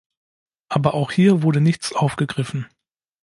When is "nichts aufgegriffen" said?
1.61-2.65